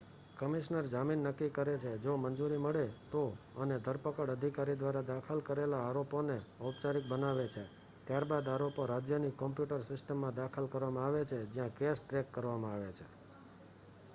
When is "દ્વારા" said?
4.75-5.09